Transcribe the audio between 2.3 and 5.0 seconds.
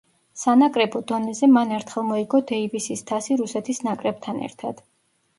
დეივისის თასი რუსეთის ნაკრებთან ერთად.